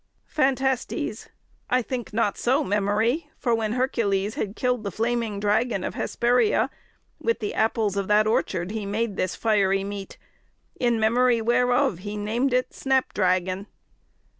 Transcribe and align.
Phantastes. 0.25 1.29
I 1.69 1.83
think 1.83 2.11
not 2.11 2.35
so, 2.35 2.63
Memory; 2.63 3.29
for 3.37 3.53
when 3.53 3.73
Hercules 3.73 4.33
had 4.33 4.55
kill'd 4.55 4.83
the 4.83 4.89
flaming 4.89 5.39
dragon 5.39 5.83
of 5.83 5.93
Hesperia, 5.93 6.71
with 7.19 7.37
the 7.37 7.53
apples 7.53 7.95
of 7.97 8.07
that 8.07 8.25
orchard 8.25 8.71
he 8.71 8.83
made 8.87 9.15
this 9.15 9.35
fiery 9.35 9.83
meat; 9.83 10.17
in 10.79 10.99
memory 10.99 11.39
whereof 11.39 11.99
he 11.99 12.17
named 12.17 12.51
it 12.51 12.73
snapdragon. 12.73 13.67